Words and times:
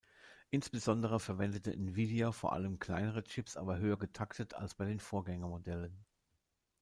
Insbesondere 0.49 1.19
verwendete 1.19 1.75
Nvidia 1.77 2.31
vor 2.31 2.53
allem 2.53 2.79
kleinere 2.79 3.23
Chips 3.23 3.55
aber 3.55 3.77
höher 3.77 3.99
getaktet 3.99 4.55
als 4.55 4.73
bei 4.73 4.83
den 4.85 4.99
Vorgängermodellen. 4.99 6.03